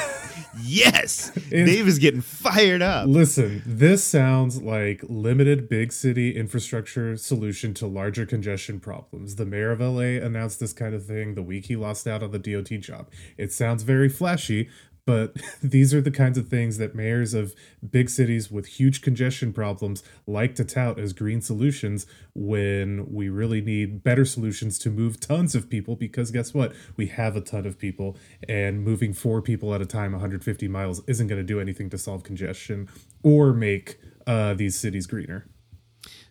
yes, 0.63 1.31
Dave 1.51 1.87
is 1.87 1.99
getting 1.99 2.23
fired 2.23 2.81
up. 2.81 3.07
Listen, 3.07 3.63
this 3.67 4.03
sounds 4.03 4.63
like 4.63 5.03
limited 5.07 5.69
big 5.69 5.93
city 5.93 6.35
infrastructure 6.35 7.17
solution 7.19 7.75
to 7.75 7.87
larger 7.87 8.25
congestion 8.25 8.81
problems. 8.81 9.37
The 9.37 9.45
mayor 9.45 9.71
of 9.71 9.81
LA 9.81 10.25
announced 10.25 10.61
this 10.61 10.73
kind 10.73 10.95
of 10.95 11.05
thing 11.05 11.35
the 11.35 11.43
week 11.43 11.67
he 11.67 11.77
lost 11.77 12.07
out 12.07 12.23
on 12.23 12.31
the 12.31 12.39
DOT 12.39 12.81
job. 12.81 13.11
It 13.37 13.53
sounds 13.53 13.83
very 13.83 14.09
flashy, 14.09 14.71
but 15.05 15.37
these 15.63 15.93
are 15.95 16.01
the 16.01 16.11
kinds 16.11 16.39
of 16.39 16.49
things 16.49 16.79
that 16.79 16.95
mayors 16.95 17.35
of 17.35 17.55
big 17.89 18.09
cities 18.09 18.51
with 18.51 18.67
huge 18.67 19.03
congestion 19.03 19.53
problems 19.53 20.03
like 20.27 20.55
to 20.57 20.65
tout 20.65 20.99
as 20.99 21.13
green 21.13 21.41
solutions 21.41 22.07
when 22.35 23.13
we 23.13 23.29
really 23.29 23.61
need 23.61 24.03
better 24.03 24.25
solutions 24.25 24.79
to 24.79 24.91
move 24.91 25.21
tons 25.21 25.55
of 25.55 25.69
people 25.69 25.97
because 25.97 26.31
guess 26.31 26.55
what? 26.55 26.73
We 26.97 27.07
have 27.07 27.37
a 27.37 27.41
ton 27.41 27.67
of 27.67 27.79
people 27.79 28.17
and 28.49 28.83
moving 28.83 29.13
four 29.13 29.43
people 29.43 29.75
at 29.75 29.81
a 29.81 29.87
time 29.87 30.13
150 30.13 30.69
miles 30.69 31.03
isn't 31.07 31.27
going 31.27 31.41
to 31.41 31.47
do 31.47 31.61
anything 31.61 31.91
to 31.91 31.99
solve 31.99 32.23
congestion 32.23 32.89
or 33.23 33.53
make 33.53 33.99
uh, 34.27 34.55
these 34.55 34.79
cities 34.79 35.07
greener. 35.07 35.47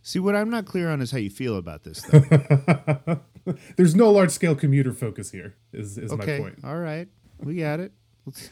See 0.01 0.19
what 0.19 0.35
i'm 0.35 0.49
not 0.49 0.65
clear 0.65 0.89
on 0.89 1.01
is 1.01 1.11
how 1.11 1.17
you 1.17 1.29
feel 1.29 1.57
about 1.57 1.83
this 1.83 2.01
though. 2.01 3.19
There's 3.77 3.95
no 3.95 4.09
large 4.11 4.31
scale 4.31 4.55
commuter 4.55 4.93
focus 4.93 5.31
here 5.31 5.55
is, 5.73 5.97
is 5.97 6.11
okay. 6.13 6.37
my 6.37 6.43
point. 6.43 6.59
all 6.63 6.77
right. 6.77 7.07
We 7.39 7.57
got 7.57 7.79
it 7.79 7.91
Let's 8.35 8.49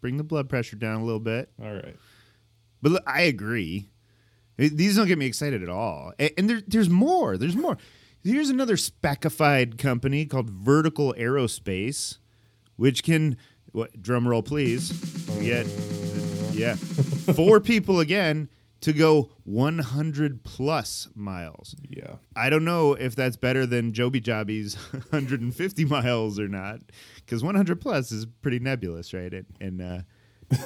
bring 0.00 0.16
the 0.16 0.24
blood 0.24 0.48
pressure 0.48 0.76
down 0.76 1.00
a 1.00 1.04
little 1.04 1.20
bit. 1.20 1.50
All 1.62 1.72
right. 1.72 1.96
But 2.82 2.92
look, 2.92 3.02
I 3.06 3.22
agree. 3.22 3.88
These 4.56 4.96
don't 4.96 5.08
get 5.08 5.18
me 5.18 5.26
excited 5.26 5.62
at 5.62 5.68
all. 5.68 6.12
And 6.18 6.48
there, 6.48 6.62
there's 6.66 6.90
more. 6.90 7.36
There's 7.36 7.56
more. 7.56 7.76
Here's 8.22 8.50
another 8.50 8.76
specified 8.76 9.78
company 9.78 10.26
called 10.26 10.48
Vertical 10.48 11.14
Aerospace, 11.18 12.18
which 12.76 13.02
can, 13.02 13.36
what, 13.72 14.00
drum 14.00 14.28
roll 14.28 14.42
please, 14.42 14.92
get, 15.40 15.66
yeah, 16.52 16.74
four 16.74 17.60
people 17.60 18.00
again 18.00 18.48
to 18.84 18.92
go 18.92 19.30
100 19.44 20.44
plus 20.44 21.08
miles. 21.14 21.74
Yeah. 21.88 22.16
I 22.36 22.50
don't 22.50 22.66
know 22.66 22.92
if 22.92 23.16
that's 23.16 23.34
better 23.34 23.64
than 23.64 23.94
Joby 23.94 24.20
Jobby's 24.20 24.74
150 24.92 25.84
miles 25.86 26.38
or 26.38 26.48
not, 26.48 26.80
because 27.16 27.42
100 27.42 27.80
plus 27.80 28.12
is 28.12 28.26
pretty 28.42 28.58
nebulous, 28.58 29.14
right? 29.14 29.32
And, 29.32 29.46
and 29.58 29.80
uh, 29.80 29.98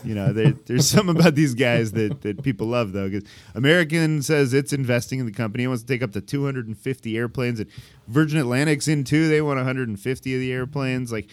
you 0.03 0.17
know, 0.17 0.33
there, 0.33 0.51
there's 0.67 0.91
something 0.91 1.17
about 1.17 1.37
these 1.37 1.55
guys 1.55 1.93
that, 1.93 2.23
that 2.23 2.43
people 2.43 2.67
love, 2.67 2.91
though. 2.91 3.09
Because 3.09 3.29
American 3.55 4.21
says 4.23 4.53
it's 4.53 4.73
investing 4.73 5.21
in 5.21 5.27
the 5.27 5.33
company. 5.33 5.63
It 5.63 5.69
wants 5.69 5.85
to 5.85 5.89
take 5.89 6.03
up 6.03 6.11
to 6.13 6.21
250 6.21 7.17
airplanes. 7.17 7.61
And 7.61 7.71
Virgin 8.09 8.41
Atlantic's 8.41 8.89
in 8.89 9.05
too. 9.05 9.29
They 9.29 9.41
want 9.43 9.59
150 9.59 10.35
of 10.35 10.41
the 10.41 10.53
airplanes. 10.53 11.13
Like, 11.13 11.31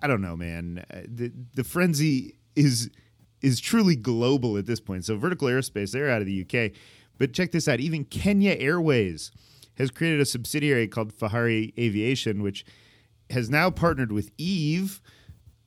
I 0.00 0.06
don't 0.06 0.22
know, 0.22 0.36
man. 0.36 0.84
Uh, 0.94 1.00
the, 1.08 1.32
the 1.54 1.64
frenzy 1.64 2.36
is 2.54 2.88
is 3.42 3.60
truly 3.60 3.96
global 3.96 4.56
at 4.56 4.66
this 4.66 4.80
point. 4.80 5.04
So 5.04 5.16
Vertical 5.16 5.48
Aerospace, 5.48 5.92
they're 5.92 6.10
out 6.10 6.20
of 6.20 6.26
the 6.26 6.42
UK. 6.42 6.72
But 7.18 7.32
check 7.32 7.52
this 7.52 7.68
out. 7.68 7.80
Even 7.80 8.04
Kenya 8.04 8.56
Airways 8.58 9.30
has 9.76 9.90
created 9.90 10.20
a 10.20 10.26
subsidiary 10.26 10.88
called 10.88 11.12
Fahari 11.12 11.72
Aviation, 11.78 12.42
which 12.42 12.64
has 13.30 13.48
now 13.48 13.70
partnered 13.70 14.12
with 14.12 14.30
Eve, 14.36 15.00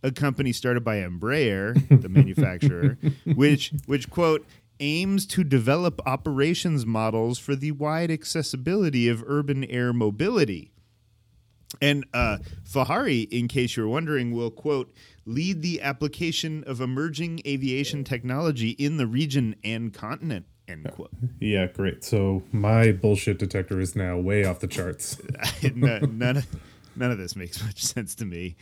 a 0.01 0.11
company 0.11 0.51
started 0.51 0.83
by 0.83 0.97
Embraer, 0.97 2.01
the 2.01 2.09
manufacturer, 2.09 2.97
which 3.35 3.71
which 3.85 4.09
quote 4.09 4.45
aims 4.79 5.25
to 5.27 5.43
develop 5.43 6.01
operations 6.05 6.85
models 6.85 7.39
for 7.39 7.55
the 7.55 7.71
wide 7.71 8.11
accessibility 8.11 9.07
of 9.07 9.23
urban 9.27 9.63
air 9.65 9.93
mobility. 9.93 10.71
And 11.81 12.05
uh, 12.13 12.37
Fahari, 12.69 13.27
in 13.31 13.47
case 13.47 13.75
you're 13.77 13.87
wondering, 13.87 14.31
will 14.31 14.51
quote 14.51 14.93
lead 15.25 15.61
the 15.61 15.81
application 15.81 16.63
of 16.65 16.81
emerging 16.81 17.41
aviation 17.45 18.03
technology 18.03 18.71
in 18.71 18.97
the 18.97 19.07
region 19.07 19.55
and 19.63 19.93
continent. 19.93 20.45
End 20.67 20.89
quote. 20.93 21.11
Yeah, 21.39 21.67
great. 21.67 22.03
So 22.03 22.43
my 22.51 22.93
bullshit 22.93 23.37
detector 23.37 23.79
is 23.79 23.95
now 23.95 24.17
way 24.17 24.45
off 24.45 24.59
the 24.59 24.67
charts. 24.67 25.21
none, 25.75 26.17
none, 26.17 26.37
of, 26.37 26.47
none 26.95 27.11
of 27.11 27.17
this 27.17 27.35
makes 27.35 27.61
much 27.63 27.83
sense 27.83 28.15
to 28.15 28.25
me. 28.25 28.55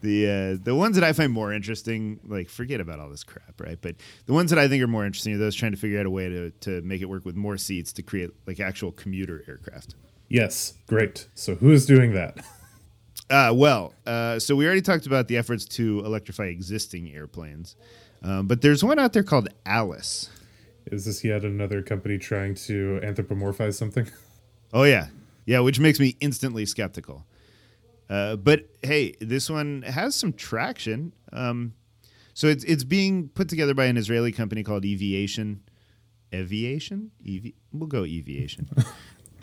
The 0.00 0.56
uh, 0.58 0.64
the 0.64 0.74
ones 0.74 0.96
that 0.96 1.04
I 1.04 1.12
find 1.12 1.32
more 1.32 1.52
interesting, 1.52 2.18
like 2.26 2.48
forget 2.48 2.80
about 2.80 2.98
all 2.98 3.08
this 3.08 3.22
crap, 3.22 3.60
right? 3.60 3.78
But 3.80 3.96
the 4.26 4.32
ones 4.32 4.50
that 4.50 4.58
I 4.58 4.66
think 4.66 4.82
are 4.82 4.88
more 4.88 5.06
interesting 5.06 5.34
are 5.34 5.38
those 5.38 5.54
trying 5.54 5.70
to 5.72 5.78
figure 5.78 6.00
out 6.00 6.06
a 6.06 6.10
way 6.10 6.28
to 6.28 6.50
to 6.50 6.80
make 6.82 7.02
it 7.02 7.04
work 7.04 7.24
with 7.24 7.36
more 7.36 7.56
seats 7.56 7.92
to 7.92 8.02
create 8.02 8.30
like 8.46 8.58
actual 8.58 8.90
commuter 8.90 9.44
aircraft. 9.46 9.94
Yes, 10.28 10.74
great. 10.88 11.28
So 11.34 11.54
who 11.54 11.70
is 11.70 11.86
doing 11.86 12.14
that? 12.14 12.44
Uh, 13.32 13.50
well, 13.54 13.94
uh, 14.06 14.38
so 14.38 14.54
we 14.54 14.66
already 14.66 14.82
talked 14.82 15.06
about 15.06 15.26
the 15.26 15.38
efforts 15.38 15.64
to 15.64 16.00
electrify 16.00 16.44
existing 16.44 17.10
airplanes, 17.10 17.76
um, 18.22 18.46
but 18.46 18.60
there's 18.60 18.84
one 18.84 18.98
out 18.98 19.14
there 19.14 19.22
called 19.22 19.48
Alice. 19.64 20.28
Is 20.86 21.06
this 21.06 21.24
yet 21.24 21.42
another 21.42 21.80
company 21.80 22.18
trying 22.18 22.54
to 22.56 23.00
anthropomorphize 23.02 23.74
something? 23.74 24.06
Oh 24.74 24.84
yeah, 24.84 25.08
yeah, 25.44 25.60
which 25.60 25.78
makes 25.78 26.00
me 26.00 26.16
instantly 26.20 26.64
skeptical. 26.64 27.26
Uh, 28.08 28.36
but 28.36 28.70
hey, 28.82 29.14
this 29.20 29.50
one 29.50 29.82
has 29.82 30.14
some 30.14 30.32
traction. 30.32 31.12
Um, 31.30 31.74
so 32.32 32.46
it's 32.46 32.64
it's 32.64 32.82
being 32.82 33.28
put 33.28 33.50
together 33.50 33.74
by 33.74 33.84
an 33.84 33.98
Israeli 33.98 34.32
company 34.32 34.62
called 34.62 34.86
Eviation. 34.86 35.60
Eviation? 36.32 37.10
Evi- 37.22 37.52
we'll 37.70 37.86
go 37.86 38.06
Eviation. 38.06 38.66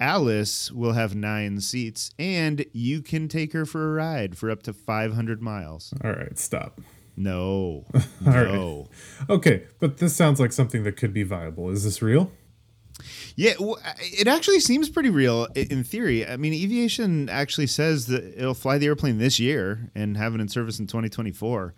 Alice 0.00 0.72
will 0.72 0.92
have 0.92 1.14
nine 1.14 1.60
seats, 1.60 2.10
and 2.18 2.64
you 2.72 3.02
can 3.02 3.28
take 3.28 3.52
her 3.52 3.64
for 3.64 3.90
a 3.90 3.92
ride 3.94 4.36
for 4.36 4.50
up 4.50 4.62
to 4.64 4.72
500 4.72 5.40
miles. 5.40 5.94
All 6.02 6.12
right, 6.12 6.38
stop. 6.38 6.80
No. 7.16 7.84
no. 8.20 8.88
Right. 9.20 9.30
Okay, 9.30 9.64
but 9.78 9.98
this 9.98 10.14
sounds 10.14 10.40
like 10.40 10.52
something 10.52 10.82
that 10.84 10.96
could 10.96 11.12
be 11.12 11.22
viable. 11.22 11.70
Is 11.70 11.84
this 11.84 12.02
real? 12.02 12.32
Yeah, 13.36 13.54
well, 13.58 13.78
it 14.00 14.28
actually 14.28 14.60
seems 14.60 14.88
pretty 14.88 15.10
real 15.10 15.46
in 15.54 15.84
theory. 15.84 16.26
I 16.26 16.36
mean, 16.36 16.52
Eviation 16.52 17.28
actually 17.28 17.66
says 17.66 18.06
that 18.06 18.38
it'll 18.38 18.54
fly 18.54 18.78
the 18.78 18.86
airplane 18.86 19.18
this 19.18 19.40
year 19.40 19.90
and 19.94 20.16
have 20.16 20.34
it 20.34 20.40
in 20.40 20.48
service 20.48 20.78
in 20.78 20.86
2024. 20.86 21.74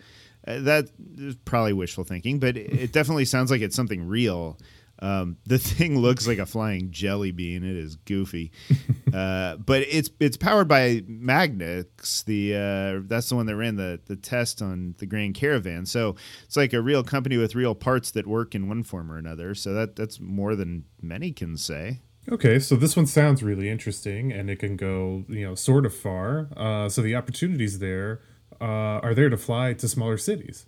Uh, 0.46 0.58
that 0.60 0.90
is 1.16 1.36
probably 1.44 1.72
wishful 1.72 2.04
thinking, 2.04 2.38
but 2.38 2.56
it 2.56 2.92
definitely 2.92 3.24
sounds 3.24 3.50
like 3.50 3.62
it's 3.62 3.76
something 3.76 4.06
real. 4.06 4.58
Um, 5.00 5.36
the 5.46 5.58
thing 5.60 5.98
looks 5.98 6.26
like 6.26 6.38
a 6.38 6.46
flying 6.46 6.90
jelly 6.90 7.30
bean. 7.30 7.64
It 7.64 7.76
is 7.76 7.96
goofy, 7.96 8.52
uh, 9.12 9.56
but 9.56 9.82
it's 9.82 10.10
it's 10.20 10.36
powered 10.36 10.68
by 10.68 11.00
magniX. 11.00 12.24
The 12.24 12.54
uh, 12.54 13.06
that's 13.06 13.28
the 13.28 13.36
one 13.36 13.46
that 13.46 13.56
ran 13.56 13.76
the 13.76 14.00
the 14.06 14.16
test 14.16 14.62
on 14.62 14.94
the 14.98 15.06
Grand 15.06 15.34
Caravan. 15.34 15.86
So 15.86 16.16
it's 16.44 16.56
like 16.56 16.72
a 16.72 16.80
real 16.80 17.02
company 17.02 17.36
with 17.36 17.54
real 17.54 17.74
parts 17.74 18.10
that 18.12 18.26
work 18.26 18.54
in 18.54 18.68
one 18.68 18.82
form 18.82 19.10
or 19.10 19.16
another. 19.16 19.54
So 19.54 19.74
that 19.74 19.96
that's 19.96 20.20
more 20.20 20.54
than 20.54 20.84
many 21.00 21.32
can 21.32 21.56
say. 21.56 22.00
Okay, 22.30 22.58
so 22.58 22.74
this 22.74 22.96
one 22.96 23.06
sounds 23.06 23.42
really 23.42 23.68
interesting, 23.68 24.32
and 24.32 24.48
it 24.48 24.58
can 24.58 24.76
go 24.76 25.24
you 25.28 25.46
know 25.46 25.54
sort 25.54 25.84
of 25.84 25.94
far. 25.94 26.48
Uh, 26.56 26.88
so 26.88 27.02
the 27.02 27.14
opportunities 27.14 27.78
there 27.80 28.22
uh, 28.60 29.00
are 29.02 29.14
there 29.14 29.28
to 29.28 29.36
fly 29.36 29.74
to 29.74 29.88
smaller 29.88 30.16
cities. 30.16 30.66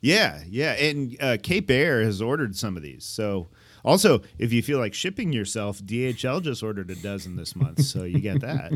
Yeah, 0.00 0.42
yeah, 0.48 0.72
and 0.72 1.16
uh, 1.20 1.36
Cape 1.42 1.70
Air 1.70 2.02
has 2.02 2.22
ordered 2.22 2.56
some 2.56 2.76
of 2.76 2.82
these. 2.82 3.04
So, 3.04 3.48
also, 3.84 4.22
if 4.38 4.52
you 4.52 4.62
feel 4.62 4.78
like 4.78 4.94
shipping 4.94 5.32
yourself, 5.32 5.80
DHL 5.80 6.42
just 6.42 6.62
ordered 6.62 6.90
a 6.90 6.94
dozen 6.94 7.36
this 7.36 7.56
month, 7.56 7.82
so 7.82 8.04
you 8.04 8.20
get 8.20 8.40
that. 8.40 8.72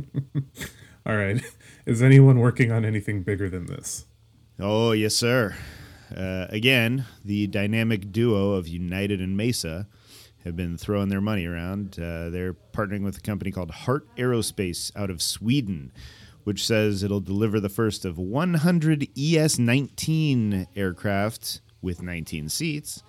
All 1.07 1.17
right, 1.17 1.43
is 1.87 2.03
anyone 2.03 2.39
working 2.39 2.73
on 2.73 2.85
anything 2.85 3.23
bigger 3.23 3.49
than 3.49 3.67
this? 3.67 4.07
Oh 4.59 4.93
yes, 4.93 5.15
sir. 5.15 5.57
Uh, 6.17 6.47
again, 6.51 7.07
the 7.25 7.47
dynamic 7.47 8.13
duo 8.13 8.53
of 8.53 8.69
United 8.69 9.21
and 9.21 9.37
Mesa 9.37 9.89
have 10.45 10.57
been 10.57 10.77
throwing 10.77 11.09
their 11.09 11.21
money 11.21 11.47
around. 11.47 11.99
Uh, 11.99 12.29
they're 12.31 12.55
partnering 12.73 13.03
with 13.03 13.17
a 13.17 13.21
company 13.21 13.51
called 13.51 13.71
Heart 13.71 14.15
Aerospace 14.17 14.91
out 14.97 15.11
of 15.11 15.23
Sweden 15.23 15.93
which 16.45 16.67
says 16.67 17.03
it'll 17.03 17.21
deliver 17.21 17.61
the 17.61 17.69
first 17.69 18.05
of 18.05 18.19
100 18.19 19.09
ES 19.17 19.59
19 19.59 20.67
aircraft 20.77 21.61
with 21.81 22.03
19 22.03 22.49
seats 22.49 23.03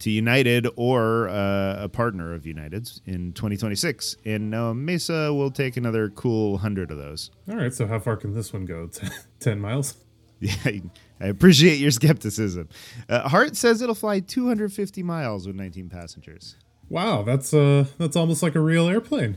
to 0.00 0.10
United 0.10 0.66
or 0.76 1.28
uh, 1.28 1.84
a 1.84 1.88
partner 1.88 2.34
of 2.34 2.44
United's 2.44 3.00
in 3.06 3.32
2026. 3.32 4.16
And 4.24 4.54
uh, 4.54 4.74
Mesa 4.74 5.32
will 5.32 5.50
take 5.50 5.76
another 5.76 6.10
cool 6.10 6.52
100 6.52 6.90
of 6.90 6.98
those. 6.98 7.30
All 7.48 7.56
right, 7.56 7.72
so 7.72 7.86
how 7.86 8.00
far 8.00 8.16
can 8.16 8.34
this 8.34 8.52
one 8.52 8.64
go? 8.64 8.90
10 9.40 9.60
miles? 9.60 9.94
Yeah, 10.40 10.80
I 11.20 11.26
appreciate 11.26 11.78
your 11.78 11.92
skepticism. 11.92 12.68
Uh, 13.08 13.28
Heart 13.28 13.56
says 13.56 13.80
it'll 13.80 13.94
fly 13.94 14.18
250 14.18 15.04
miles 15.04 15.46
with 15.46 15.54
19 15.54 15.88
passengers. 15.88 16.56
Wow, 16.88 17.22
that's 17.22 17.54
uh 17.54 17.86
that's 17.96 18.16
almost 18.16 18.42
like 18.42 18.56
a 18.56 18.60
real 18.60 18.88
airplane. 18.88 19.36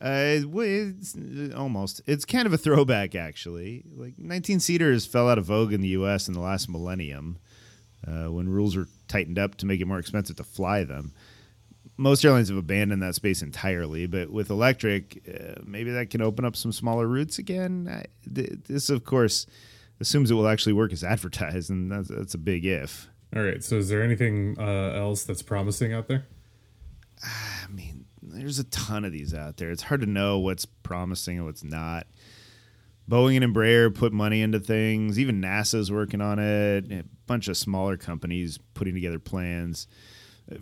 Uh, 0.00 0.40
it's 0.58 1.16
almost. 1.54 2.02
It's 2.06 2.24
kind 2.24 2.46
of 2.46 2.52
a 2.52 2.58
throwback, 2.58 3.14
actually. 3.14 3.84
Like 3.94 4.18
19 4.18 4.60
seaters 4.60 5.06
fell 5.06 5.28
out 5.28 5.38
of 5.38 5.46
vogue 5.46 5.72
in 5.72 5.80
the 5.80 5.88
U.S. 5.88 6.28
in 6.28 6.34
the 6.34 6.40
last 6.40 6.68
millennium 6.68 7.38
uh, 8.06 8.30
when 8.30 8.48
rules 8.48 8.76
were 8.76 8.88
tightened 9.08 9.38
up 9.38 9.56
to 9.56 9.66
make 9.66 9.80
it 9.80 9.86
more 9.86 9.98
expensive 9.98 10.36
to 10.36 10.44
fly 10.44 10.84
them. 10.84 11.12
Most 11.96 12.24
airlines 12.24 12.48
have 12.50 12.58
abandoned 12.58 13.02
that 13.02 13.14
space 13.14 13.40
entirely, 13.40 14.06
but 14.06 14.30
with 14.30 14.50
electric, 14.50 15.22
uh, 15.28 15.62
maybe 15.64 15.90
that 15.92 16.10
can 16.10 16.20
open 16.20 16.44
up 16.44 16.54
some 16.54 16.72
smaller 16.72 17.06
routes 17.06 17.38
again. 17.38 17.88
I, 17.90 18.04
th- 18.34 18.50
this, 18.66 18.90
of 18.90 19.04
course, 19.04 19.46
assumes 19.98 20.30
it 20.30 20.34
will 20.34 20.48
actually 20.48 20.74
work 20.74 20.92
as 20.92 21.02
advertised, 21.02 21.70
and 21.70 21.90
that's, 21.90 22.08
that's 22.08 22.34
a 22.34 22.38
big 22.38 22.66
if. 22.66 23.08
All 23.34 23.42
right. 23.42 23.64
So, 23.64 23.76
is 23.76 23.88
there 23.88 24.02
anything 24.02 24.56
uh, 24.58 24.92
else 24.94 25.24
that's 25.24 25.42
promising 25.42 25.94
out 25.94 26.06
there? 26.06 26.26
I 27.24 27.66
mean, 27.70 28.05
there's 28.36 28.58
a 28.58 28.64
ton 28.64 29.04
of 29.04 29.12
these 29.12 29.34
out 29.34 29.56
there. 29.56 29.70
It's 29.70 29.82
hard 29.82 30.00
to 30.00 30.06
know 30.06 30.38
what's 30.38 30.64
promising 30.64 31.38
and 31.38 31.46
what's 31.46 31.64
not. 31.64 32.06
Boeing 33.08 33.40
and 33.40 33.54
Embraer 33.54 33.94
put 33.94 34.12
money 34.12 34.42
into 34.42 34.58
things. 34.58 35.18
Even 35.18 35.40
NASA's 35.40 35.92
working 35.92 36.20
on 36.20 36.38
it. 36.38 36.90
A 36.90 37.04
bunch 37.26 37.48
of 37.48 37.56
smaller 37.56 37.96
companies 37.96 38.58
putting 38.74 38.94
together 38.94 39.18
plans. 39.18 39.86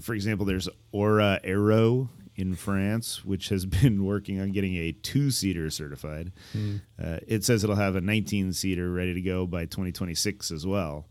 For 0.00 0.14
example, 0.14 0.44
there's 0.44 0.68
Aura 0.92 1.40
Aero 1.42 2.10
in 2.36 2.54
France, 2.54 3.24
which 3.24 3.48
has 3.48 3.64
been 3.66 4.04
working 4.04 4.40
on 4.40 4.52
getting 4.52 4.76
a 4.76 4.92
two 4.92 5.30
seater 5.30 5.70
certified. 5.70 6.32
Mm. 6.54 6.80
Uh, 7.02 7.18
it 7.26 7.44
says 7.44 7.64
it'll 7.64 7.76
have 7.76 7.96
a 7.96 8.00
19 8.00 8.52
seater 8.52 8.90
ready 8.90 9.14
to 9.14 9.22
go 9.22 9.46
by 9.46 9.64
2026 9.64 10.50
as 10.50 10.66
well. 10.66 11.06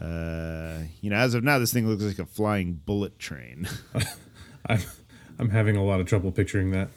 Uh, 0.00 0.78
you 1.00 1.10
know, 1.10 1.16
as 1.16 1.34
of 1.34 1.44
now, 1.44 1.58
this 1.58 1.72
thing 1.72 1.86
looks 1.86 2.02
like 2.02 2.18
a 2.18 2.26
flying 2.26 2.74
bullet 2.74 3.18
train. 3.18 3.68
I'm, 4.66 4.80
I'm 5.38 5.50
having 5.50 5.76
a 5.76 5.84
lot 5.84 6.00
of 6.00 6.06
trouble 6.06 6.32
picturing 6.32 6.70
that. 6.72 6.88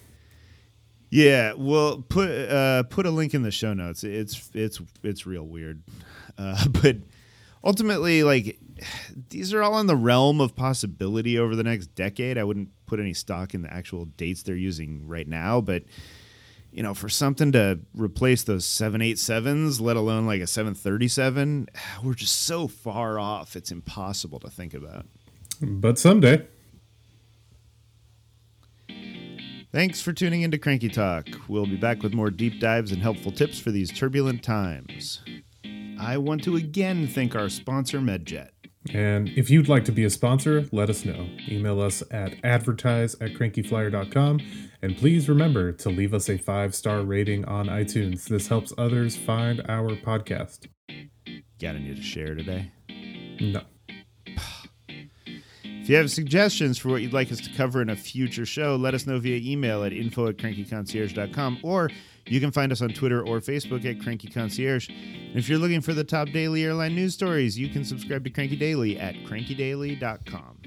Yeah, 1.10 1.54
well, 1.54 2.04
put 2.08 2.30
uh, 2.30 2.84
put 2.84 3.06
a 3.06 3.12
link 3.12 3.34
in 3.34 3.42
the 3.42 3.52
show 3.52 3.74
notes. 3.74 4.04
It's 4.04 4.50
it's 4.54 4.82
it's 5.04 5.26
real 5.26 5.44
weird, 5.44 5.82
uh, 6.38 6.68
but 6.82 6.98
ultimately, 7.64 8.24
like 8.24 8.60
these 9.30 9.54
are 9.54 9.64
all 9.64 9.80
in 9.80 9.88
the 9.88 9.96
realm 9.96 10.42
of 10.42 10.56
possibility 10.56 11.40
over 11.40 11.56
the 11.56 11.64
next 11.64 11.88
decade. 11.96 12.38
I 12.38 12.44
wouldn't 12.44 12.70
put 12.86 13.00
any 13.00 13.14
stock 13.14 13.54
in 13.54 13.62
the 13.62 13.74
actual 13.74 14.06
dates 14.06 14.44
they're 14.44 14.56
using 14.56 15.08
right 15.08 15.28
now, 15.28 15.62
but 15.62 15.84
you 16.72 16.84
know, 16.84 16.94
for 16.94 17.10
something 17.10 17.54
to 17.54 17.80
replace 17.96 18.44
those 18.44 18.66
787s, 18.66 19.82
let 19.82 19.96
alone 19.96 20.28
like 20.28 20.42
a 20.42 20.48
737, 20.48 21.70
we're 22.04 22.14
just 22.14 22.42
so 22.42 22.68
far 22.68 23.18
off. 23.18 23.56
It's 23.56 23.72
impossible 23.72 24.40
to 24.42 24.50
think 24.50 24.74
about. 24.74 25.06
But 25.62 25.98
someday. 25.98 26.46
Thanks 29.72 30.02
for 30.02 30.14
tuning 30.14 30.44
into 30.44 30.58
Cranky 30.58 30.90
Talk. 30.90 31.28
We'll 31.48 31.66
be 31.66 31.76
back 31.76 32.02
with 32.02 32.14
more 32.14 32.30
deep 32.32 32.60
dives 32.60 32.92
and 32.92 33.02
helpful 33.02 33.32
tips 33.32 33.60
for 33.60 33.70
these 33.70 33.92
turbulent 33.92 34.42
times. 34.42 35.22
I 36.00 36.18
want 36.18 36.44
to 36.46 36.56
again 36.56 37.08
thank 37.08 37.36
our 37.36 37.50
sponsor, 37.50 38.00
MedJet. 38.00 38.50
And 38.94 39.30
if 39.30 39.50
you'd 39.50 39.68
like 39.68 39.84
to 39.86 39.92
be 39.92 40.06
a 40.06 40.10
sponsor, 40.10 40.66
let 40.72 40.90
us 40.90 41.04
know. 41.04 41.28
Email 41.50 41.82
us 41.82 42.02
at 42.12 42.36
advertise 42.46 43.16
at 43.16 43.34
crankyflier.com. 43.34 44.40
And 44.82 44.96
please 44.96 45.28
remember 45.28 45.74
to 45.74 45.90
leave 45.90 46.14
us 46.14 46.30
a 46.30 46.38
five 46.38 46.74
star 46.74 47.02
rating 47.02 47.44
on 47.46 47.68
iTunes. 47.68 48.26
This 48.26 48.48
helps 48.48 48.72
others 48.78 49.18
find 49.18 49.62
our 49.68 49.90
podcast. 49.98 50.68
Got 51.60 51.76
any 51.76 51.94
to 51.94 52.02
share 52.02 52.36
today? 52.36 52.72
No. 53.42 53.62
If 55.88 55.92
you 55.92 55.98
have 56.00 56.12
suggestions 56.12 56.78
for 56.78 56.90
what 56.90 57.02
you'd 57.02 57.14
like 57.14 57.32
us 57.32 57.40
to 57.40 57.50
cover 57.54 57.82
in 57.82 57.90
a 57.90 57.96
future 57.96 58.46
show, 58.46 58.76
let 58.76 58.94
us 58.94 59.08
know 59.08 59.20
via 59.20 59.40
email 59.50 59.86
at 59.86 59.94
info 59.94 60.28
at 60.28 60.36
crankyconcierge.com 60.36 61.60
or 61.64 61.90
you 62.26 62.42
can 62.42 62.52
find 62.52 62.74
us 62.74 62.82
on 62.82 62.90
Twitter 62.90 63.26
or 63.26 63.40
Facebook 63.40 63.86
at 63.86 64.02
Cranky 64.04 64.28
Concierge. 64.28 64.90
And 64.90 65.38
if 65.38 65.48
you're 65.48 65.58
looking 65.58 65.80
for 65.80 65.94
the 65.94 66.04
top 66.04 66.28
daily 66.32 66.66
airline 66.66 66.94
news 66.94 67.14
stories, 67.14 67.58
you 67.58 67.70
can 67.70 67.86
subscribe 67.86 68.26
to 68.26 68.30
Cranky 68.30 68.58
Daily 68.58 69.00
at 69.00 69.16
crankydaily.com. 69.24 70.58